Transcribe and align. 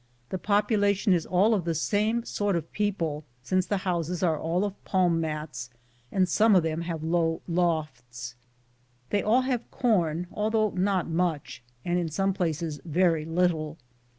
The 0.29 0.39
population 0.39 1.13
is 1.13 1.27
all 1.27 1.53
of 1.53 1.63
the 1.63 1.75
same 1.75 2.25
sort 2.25 2.55
of 2.55 2.71
people, 2.71 3.23
since 3.43 3.67
the 3.67 3.77
houses 3.85 4.23
are 4.23 4.39
all 4.39 4.63
of 4.65 4.83
palm 4.83 5.19
mats, 5.21 5.69
and 6.11 6.27
some 6.27 6.55
of 6.55 6.63
them 6.63 6.81
have 6.81 7.03
low 7.03 7.43
lofts. 7.47 8.33
They 9.11 9.21
all 9.21 9.41
have 9.41 9.69
corn, 9.69 10.25
although 10.31 10.71
not 10.71 11.07
much, 11.07 11.61
and 11.85 11.99
in 11.99 12.09
some 12.09 12.33
places 12.33 12.81
very 12.83 13.25
little. 13.25 13.77